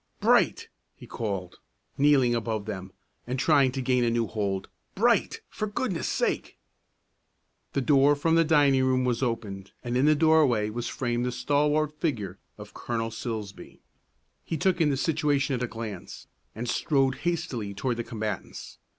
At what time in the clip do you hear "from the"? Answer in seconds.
8.15-8.43